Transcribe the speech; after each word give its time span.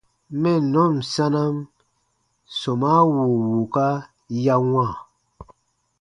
Mɛnnɔn 0.41 0.93
sanam 1.13 1.55
sɔmaa 2.59 3.01
wùu 3.13 3.33
wùuka 3.47 3.85
ya 4.43 4.55
wãa. 4.71 4.93